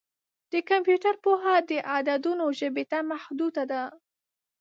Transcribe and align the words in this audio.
د 0.51 0.53
کمپیوټر 0.69 1.15
پوهه 1.23 1.53
د 1.69 1.71
عددونو 1.93 2.45
ژبې 2.59 2.83
ته 2.91 2.97
محدوده 3.11 3.63
ده. 3.71 3.83